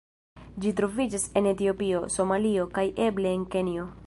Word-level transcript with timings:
Ĝi 0.63 0.71
troviĝas 0.79 1.27
en 1.41 1.51
Etiopio, 1.51 2.01
Somalio, 2.17 2.67
kaj 2.79 2.89
eble 3.09 3.39
en 3.41 3.51
Kenjo. 3.57 3.91